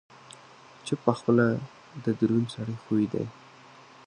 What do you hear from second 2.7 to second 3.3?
خوی دی.